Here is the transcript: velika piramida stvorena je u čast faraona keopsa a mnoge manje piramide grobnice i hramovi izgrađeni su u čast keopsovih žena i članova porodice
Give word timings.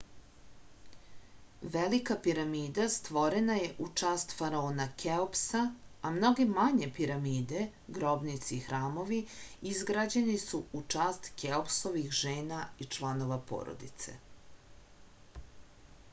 velika 1.73 2.15
piramida 2.27 2.85
stvorena 2.93 3.57
je 3.57 3.67
u 3.87 3.89
čast 4.01 4.31
faraona 4.37 4.87
keopsa 5.03 5.59
a 6.09 6.11
mnoge 6.15 6.47
manje 6.55 6.89
piramide 6.95 7.65
grobnice 7.99 8.49
i 8.55 8.57
hramovi 8.71 9.19
izgrađeni 9.73 10.37
su 10.45 10.61
u 10.79 10.81
čast 10.95 11.29
keopsovih 11.43 12.09
žena 12.23 12.63
i 12.79 12.89
članova 12.97 13.37
porodice 13.53 14.17